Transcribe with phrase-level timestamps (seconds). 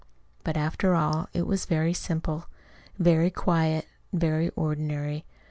[0.43, 2.47] But, after all, it was very simple,
[2.97, 5.25] very quiet, very ordinary.